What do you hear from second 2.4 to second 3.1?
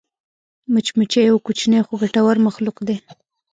مخلوق دی